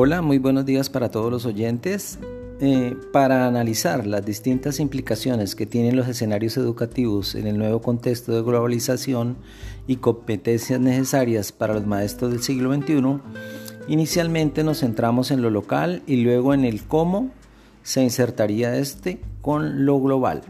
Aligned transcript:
Hola, 0.00 0.22
muy 0.22 0.38
buenos 0.38 0.64
días 0.64 0.90
para 0.90 1.10
todos 1.10 1.28
los 1.28 1.44
oyentes. 1.44 2.20
Eh, 2.60 2.96
para 3.12 3.48
analizar 3.48 4.06
las 4.06 4.24
distintas 4.24 4.78
implicaciones 4.78 5.56
que 5.56 5.66
tienen 5.66 5.96
los 5.96 6.06
escenarios 6.06 6.56
educativos 6.56 7.34
en 7.34 7.48
el 7.48 7.58
nuevo 7.58 7.82
contexto 7.82 8.30
de 8.30 8.42
globalización 8.42 9.38
y 9.88 9.96
competencias 9.96 10.78
necesarias 10.78 11.50
para 11.50 11.74
los 11.74 11.84
maestros 11.84 12.30
del 12.30 12.44
siglo 12.44 12.72
XXI, 12.72 13.18
inicialmente 13.88 14.62
nos 14.62 14.78
centramos 14.78 15.32
en 15.32 15.42
lo 15.42 15.50
local 15.50 16.04
y 16.06 16.22
luego 16.22 16.54
en 16.54 16.64
el 16.64 16.84
cómo 16.84 17.32
se 17.82 18.00
insertaría 18.00 18.76
este 18.76 19.20
con 19.42 19.84
lo 19.84 20.00
global. 20.00 20.42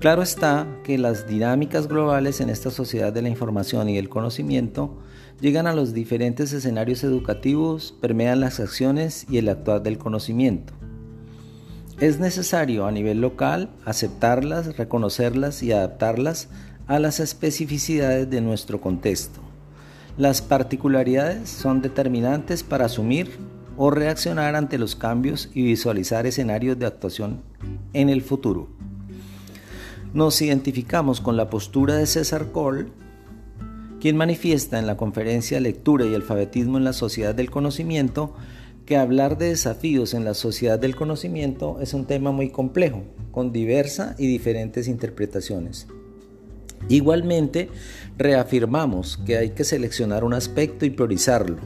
Claro 0.00 0.22
está 0.22 0.66
que 0.82 0.98
las 0.98 1.28
dinámicas 1.28 1.86
globales 1.86 2.40
en 2.40 2.50
esta 2.50 2.72
sociedad 2.72 3.12
de 3.12 3.22
la 3.22 3.28
información 3.28 3.88
y 3.88 3.96
el 3.96 4.08
conocimiento 4.08 4.98
llegan 5.44 5.66
a 5.66 5.74
los 5.74 5.92
diferentes 5.92 6.54
escenarios 6.54 7.04
educativos, 7.04 7.94
permean 8.00 8.40
las 8.40 8.60
acciones 8.60 9.26
y 9.28 9.36
el 9.36 9.50
actuar 9.50 9.82
del 9.82 9.98
conocimiento. 9.98 10.72
Es 12.00 12.18
necesario 12.18 12.86
a 12.86 12.92
nivel 12.92 13.20
local 13.20 13.68
aceptarlas, 13.84 14.78
reconocerlas 14.78 15.62
y 15.62 15.70
adaptarlas 15.72 16.48
a 16.86 16.98
las 16.98 17.20
especificidades 17.20 18.30
de 18.30 18.40
nuestro 18.40 18.80
contexto. 18.80 19.38
Las 20.16 20.40
particularidades 20.40 21.50
son 21.50 21.82
determinantes 21.82 22.62
para 22.62 22.86
asumir 22.86 23.36
o 23.76 23.90
reaccionar 23.90 24.56
ante 24.56 24.78
los 24.78 24.96
cambios 24.96 25.50
y 25.52 25.62
visualizar 25.62 26.26
escenarios 26.26 26.78
de 26.78 26.86
actuación 26.86 27.42
en 27.92 28.08
el 28.08 28.22
futuro. 28.22 28.70
Nos 30.14 30.40
identificamos 30.40 31.20
con 31.20 31.36
la 31.36 31.50
postura 31.50 31.96
de 31.96 32.06
César 32.06 32.50
Cole, 32.50 32.86
quien 34.04 34.18
manifiesta 34.18 34.78
en 34.78 34.86
la 34.86 34.98
conferencia 34.98 35.58
Lectura 35.60 36.04
y 36.04 36.14
Alfabetismo 36.14 36.76
en 36.76 36.84
la 36.84 36.92
Sociedad 36.92 37.34
del 37.34 37.50
Conocimiento 37.50 38.34
que 38.84 38.98
hablar 38.98 39.38
de 39.38 39.48
desafíos 39.48 40.12
en 40.12 40.26
la 40.26 40.34
sociedad 40.34 40.78
del 40.78 40.94
conocimiento 40.94 41.78
es 41.80 41.94
un 41.94 42.04
tema 42.04 42.30
muy 42.30 42.50
complejo, 42.50 43.02
con 43.30 43.50
diversas 43.50 44.20
y 44.20 44.26
diferentes 44.26 44.88
interpretaciones. 44.88 45.86
Igualmente, 46.90 47.70
reafirmamos 48.18 49.16
que 49.24 49.38
hay 49.38 49.50
que 49.52 49.64
seleccionar 49.64 50.22
un 50.22 50.34
aspecto 50.34 50.84
y 50.84 50.90
priorizarlo. 50.90 51.56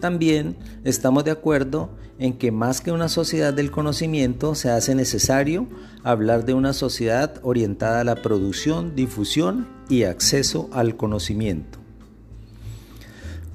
También 0.00 0.56
estamos 0.82 1.22
de 1.22 1.30
acuerdo 1.30 1.90
en 2.18 2.36
que 2.36 2.50
más 2.50 2.80
que 2.80 2.90
una 2.90 3.08
sociedad 3.08 3.54
del 3.54 3.70
conocimiento 3.70 4.56
se 4.56 4.70
hace 4.70 4.96
necesario 4.96 5.68
hablar 6.02 6.46
de 6.46 6.54
una 6.54 6.72
sociedad 6.72 7.34
orientada 7.44 8.00
a 8.00 8.04
la 8.04 8.16
producción, 8.16 8.96
difusión 8.96 9.68
y 9.88 10.02
acceso 10.02 10.68
al 10.72 10.96
conocimiento. 10.96 11.75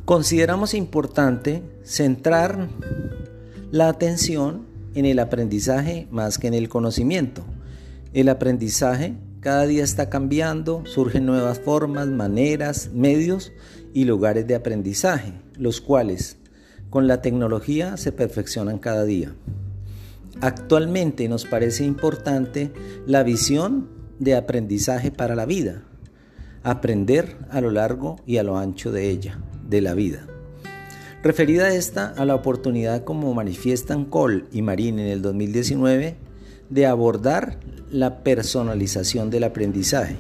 Consideramos 0.05 0.73
importante 0.73 1.63
centrar 1.83 2.69
la 3.71 3.87
atención 3.87 4.65
en 4.95 5.05
el 5.05 5.19
aprendizaje 5.19 6.07
más 6.11 6.37
que 6.37 6.47
en 6.47 6.53
el 6.53 6.69
conocimiento. 6.69 7.43
El 8.13 8.27
aprendizaje 8.29 9.15
cada 9.41 9.65
día 9.65 9.83
está 9.83 10.09
cambiando, 10.09 10.83
surgen 10.85 11.25
nuevas 11.25 11.59
formas, 11.59 12.07
maneras, 12.07 12.89
medios 12.93 13.53
y 13.93 14.05
lugares 14.05 14.47
de 14.47 14.55
aprendizaje, 14.55 15.33
los 15.55 15.81
cuales 15.81 16.37
con 16.89 17.07
la 17.07 17.21
tecnología 17.21 17.95
se 17.95 18.11
perfeccionan 18.11 18.79
cada 18.79 19.03
día. 19.03 19.33
Actualmente 20.41 21.29
nos 21.29 21.45
parece 21.45 21.85
importante 21.85 22.71
la 23.05 23.23
visión 23.23 23.89
de 24.19 24.35
aprendizaje 24.35 25.11
para 25.11 25.35
la 25.35 25.45
vida, 25.45 25.83
aprender 26.63 27.37
a 27.49 27.61
lo 27.61 27.71
largo 27.71 28.17
y 28.25 28.37
a 28.37 28.43
lo 28.43 28.57
ancho 28.57 28.91
de 28.91 29.09
ella, 29.09 29.39
de 29.71 29.81
la 29.81 29.95
vida. 29.95 30.27
Referida 31.23 31.73
esta 31.73 32.13
a 32.17 32.25
la 32.25 32.35
oportunidad 32.35 33.03
como 33.03 33.33
manifiestan 33.33 34.05
Cole 34.05 34.45
y 34.51 34.61
Marín 34.61 34.99
en 34.99 35.07
el 35.07 35.21
2019 35.23 36.15
de 36.69 36.85
abordar 36.85 37.57
la 37.89 38.23
personalización 38.23 39.29
del 39.29 39.45
aprendizaje. 39.45 40.15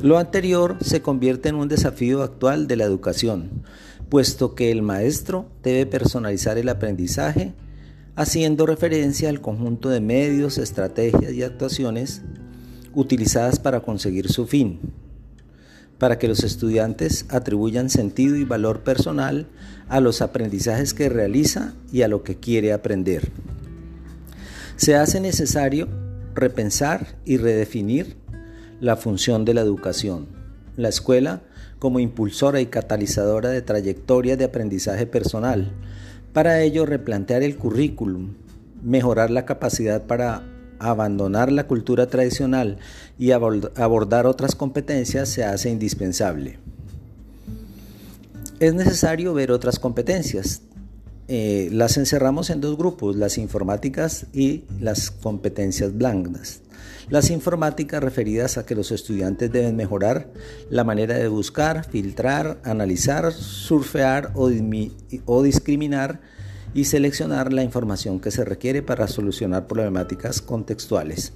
Lo 0.00 0.18
anterior 0.18 0.76
se 0.80 1.02
convierte 1.02 1.48
en 1.48 1.56
un 1.56 1.68
desafío 1.68 2.22
actual 2.22 2.66
de 2.66 2.76
la 2.76 2.84
educación, 2.84 3.64
puesto 4.08 4.54
que 4.54 4.70
el 4.70 4.82
maestro 4.82 5.46
debe 5.62 5.86
personalizar 5.86 6.58
el 6.58 6.68
aprendizaje 6.68 7.54
haciendo 8.14 8.66
referencia 8.66 9.28
al 9.28 9.40
conjunto 9.40 9.88
de 9.88 10.00
medios, 10.00 10.58
estrategias 10.58 11.32
y 11.32 11.42
actuaciones 11.42 12.22
utilizadas 12.94 13.58
para 13.58 13.80
conseguir 13.80 14.30
su 14.30 14.46
fin, 14.46 14.80
para 16.02 16.18
que 16.18 16.26
los 16.26 16.42
estudiantes 16.42 17.26
atribuyan 17.28 17.88
sentido 17.88 18.34
y 18.34 18.42
valor 18.42 18.80
personal 18.80 19.46
a 19.88 20.00
los 20.00 20.20
aprendizajes 20.20 20.94
que 20.94 21.08
realiza 21.08 21.74
y 21.92 22.02
a 22.02 22.08
lo 22.08 22.24
que 22.24 22.40
quiere 22.40 22.72
aprender. 22.72 23.30
Se 24.74 24.96
hace 24.96 25.20
necesario 25.20 25.86
repensar 26.34 27.14
y 27.24 27.36
redefinir 27.36 28.16
la 28.80 28.96
función 28.96 29.44
de 29.44 29.54
la 29.54 29.60
educación. 29.60 30.26
La 30.76 30.88
escuela 30.88 31.42
como 31.78 32.00
impulsora 32.00 32.60
y 32.60 32.66
catalizadora 32.66 33.50
de 33.50 33.62
trayectorias 33.62 34.38
de 34.38 34.46
aprendizaje 34.46 35.06
personal. 35.06 35.70
Para 36.32 36.62
ello, 36.62 36.84
replantear 36.84 37.44
el 37.44 37.56
currículum, 37.56 38.34
mejorar 38.82 39.30
la 39.30 39.44
capacidad 39.44 40.02
para 40.02 40.42
abandonar 40.90 41.52
la 41.52 41.66
cultura 41.66 42.06
tradicional 42.06 42.78
y 43.18 43.30
abordar 43.30 44.26
otras 44.26 44.54
competencias 44.54 45.28
se 45.28 45.44
hace 45.44 45.70
indispensable. 45.70 46.58
Es 48.58 48.74
necesario 48.74 49.34
ver 49.34 49.50
otras 49.50 49.78
competencias. 49.78 50.62
Eh, 51.28 51.68
las 51.72 51.96
encerramos 51.96 52.50
en 52.50 52.60
dos 52.60 52.76
grupos, 52.76 53.16
las 53.16 53.38
informáticas 53.38 54.26
y 54.32 54.64
las 54.80 55.10
competencias 55.10 55.96
blandas. 55.96 56.60
Las 57.08 57.30
informáticas 57.30 58.02
referidas 58.02 58.58
a 58.58 58.64
que 58.64 58.74
los 58.74 58.92
estudiantes 58.92 59.50
deben 59.50 59.76
mejorar 59.76 60.28
la 60.70 60.84
manera 60.84 61.14
de 61.16 61.28
buscar, 61.28 61.88
filtrar, 61.88 62.58
analizar, 62.64 63.32
surfear 63.32 64.32
o, 64.34 64.50
o 65.26 65.42
discriminar 65.42 66.20
y 66.74 66.84
seleccionar 66.84 67.52
la 67.52 67.62
información 67.62 68.20
que 68.20 68.30
se 68.30 68.44
requiere 68.44 68.82
para 68.82 69.08
solucionar 69.08 69.66
problemáticas 69.66 70.40
contextuales. 70.40 71.32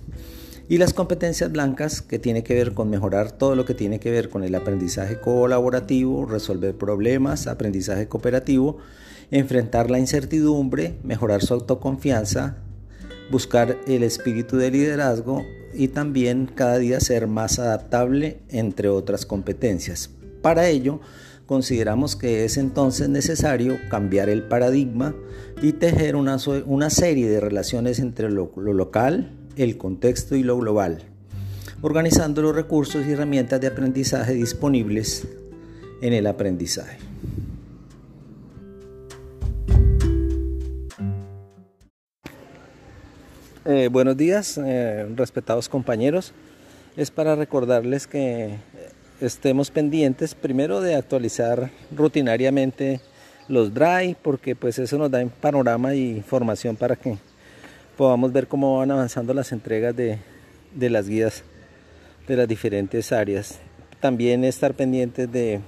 Y 0.68 0.78
las 0.78 0.92
competencias 0.92 1.52
blancas, 1.52 2.02
que 2.02 2.18
tiene 2.18 2.42
que 2.42 2.54
ver 2.54 2.74
con 2.74 2.90
mejorar 2.90 3.30
todo 3.30 3.54
lo 3.54 3.64
que 3.64 3.74
tiene 3.74 4.00
que 4.00 4.10
ver 4.10 4.28
con 4.28 4.42
el 4.42 4.54
aprendizaje 4.54 5.20
colaborativo, 5.20 6.26
resolver 6.26 6.76
problemas, 6.76 7.46
aprendizaje 7.46 8.08
cooperativo, 8.08 8.78
enfrentar 9.30 9.90
la 9.90 10.00
incertidumbre, 10.00 10.98
mejorar 11.04 11.42
su 11.42 11.54
autoconfianza, 11.54 12.56
buscar 13.30 13.78
el 13.86 14.02
espíritu 14.02 14.56
de 14.56 14.70
liderazgo 14.70 15.44
y 15.72 15.88
también 15.88 16.50
cada 16.52 16.78
día 16.78 16.98
ser 16.98 17.28
más 17.28 17.58
adaptable, 17.58 18.40
entre 18.48 18.88
otras 18.88 19.24
competencias. 19.24 20.10
Para 20.42 20.68
ello, 20.68 21.00
consideramos 21.46 22.16
que 22.16 22.44
es 22.44 22.56
entonces 22.56 23.08
necesario 23.08 23.78
cambiar 23.88 24.28
el 24.28 24.42
paradigma 24.42 25.14
y 25.62 25.72
tejer 25.72 26.16
una, 26.16 26.36
una 26.66 26.90
serie 26.90 27.28
de 27.28 27.40
relaciones 27.40 27.98
entre 28.00 28.30
lo, 28.30 28.52
lo 28.56 28.72
local, 28.72 29.32
el 29.56 29.78
contexto 29.78 30.36
y 30.36 30.42
lo 30.42 30.58
global, 30.58 31.02
organizando 31.80 32.42
los 32.42 32.54
recursos 32.54 33.06
y 33.06 33.12
herramientas 33.12 33.60
de 33.60 33.68
aprendizaje 33.68 34.34
disponibles 34.34 35.26
en 36.02 36.12
el 36.12 36.26
aprendizaje. 36.26 36.98
Eh, 43.68 43.88
buenos 43.90 44.16
días, 44.16 44.60
eh, 44.64 45.08
respetados 45.16 45.68
compañeros. 45.68 46.32
Es 46.96 47.10
para 47.10 47.34
recordarles 47.34 48.06
que 48.06 48.58
estemos 49.20 49.70
pendientes 49.70 50.34
primero 50.34 50.80
de 50.80 50.94
actualizar 50.94 51.70
rutinariamente 51.94 53.00
los 53.48 53.72
drive, 53.72 54.16
porque 54.22 54.56
pues 54.56 54.78
eso 54.78 54.98
nos 54.98 55.10
da 55.10 55.22
un 55.22 55.30
panorama 55.30 55.94
y 55.94 56.10
información 56.10 56.76
para 56.76 56.96
que 56.96 57.18
podamos 57.96 58.32
ver 58.32 58.48
cómo 58.48 58.78
van 58.78 58.90
avanzando 58.90 59.32
las 59.34 59.52
entregas 59.52 59.94
de, 59.96 60.18
de 60.74 60.90
las 60.90 61.08
guías 61.08 61.44
de 62.26 62.36
las 62.36 62.48
diferentes 62.48 63.12
áreas. 63.12 63.58
También 64.00 64.44
estar 64.44 64.74
pendientes 64.74 65.30
de 65.30 65.60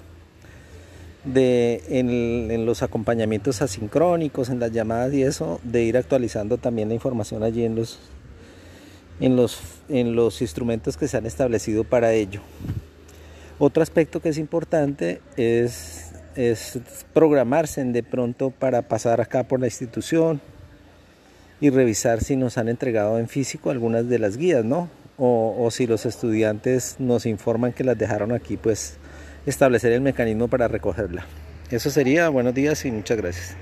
de 1.24 1.82
en, 1.88 2.66
los 2.66 2.82
acompañamientos 2.82 3.62
asincrónicos, 3.62 4.48
en 4.48 4.60
las 4.60 4.72
llamadas 4.72 5.12
y 5.12 5.22
eso, 5.22 5.60
de 5.62 5.82
ir 5.82 5.96
actualizando 5.96 6.58
también 6.58 6.88
la 6.88 6.94
información 6.94 7.42
allí 7.42 7.64
en 7.64 7.74
los, 7.74 7.98
en 9.20 9.36
los, 9.36 9.58
en 9.88 10.14
los 10.14 10.40
instrumentos 10.42 10.96
que 10.96 11.08
se 11.08 11.16
han 11.16 11.26
establecido 11.26 11.84
para 11.84 12.12
ello. 12.12 12.40
Otro 13.58 13.82
aspecto 13.82 14.20
que 14.20 14.28
es 14.28 14.38
importante 14.38 15.20
es, 15.36 16.04
programarse 17.12 17.82
de 17.82 18.02
pronto 18.04 18.50
para 18.50 18.82
pasar 18.82 19.20
acá 19.20 19.42
por 19.42 19.58
la 19.58 19.66
institución 19.66 20.40
y 21.60 21.70
revisar 21.70 22.22
si 22.22 22.36
nos 22.36 22.58
han 22.58 22.68
entregado 22.68 23.18
en 23.18 23.28
físico 23.28 23.70
algunas 23.70 24.08
de 24.08 24.20
las 24.20 24.36
guías, 24.36 24.64
¿no? 24.64 24.88
O 25.16 25.68
si 25.72 25.88
los 25.88 26.06
estudiantes 26.06 26.94
nos 27.00 27.26
informan 27.26 27.72
que 27.72 27.82
las 27.82 27.98
dejaron 27.98 28.30
aquí, 28.30 28.56
pues 28.56 28.98
establecer 29.46 29.90
el 29.90 30.00
mecanismo 30.00 30.46
para 30.46 30.68
recogerla. 30.68 31.26
Eso 31.70 31.90
sería, 31.90 32.28
buenos 32.28 32.54
días 32.54 32.84
y 32.84 32.92
muchas 32.92 33.16
gracias. 33.16 33.56